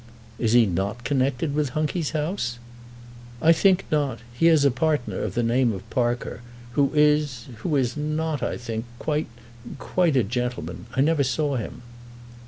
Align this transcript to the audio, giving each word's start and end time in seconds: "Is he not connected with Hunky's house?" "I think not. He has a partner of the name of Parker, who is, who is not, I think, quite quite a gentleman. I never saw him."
"Is 0.39 0.53
he 0.53 0.65
not 0.65 1.03
connected 1.03 1.53
with 1.53 1.69
Hunky's 1.77 2.09
house?" 2.09 2.57
"I 3.39 3.53
think 3.53 3.85
not. 3.91 4.17
He 4.33 4.47
has 4.47 4.65
a 4.65 4.71
partner 4.71 5.19
of 5.21 5.35
the 5.35 5.43
name 5.43 5.71
of 5.71 5.87
Parker, 5.91 6.41
who 6.71 6.91
is, 6.95 7.49
who 7.57 7.75
is 7.75 7.95
not, 7.95 8.41
I 8.41 8.57
think, 8.57 8.85
quite 8.97 9.27
quite 9.77 10.15
a 10.17 10.23
gentleman. 10.23 10.87
I 10.95 11.01
never 11.01 11.23
saw 11.23 11.55
him." 11.55 11.83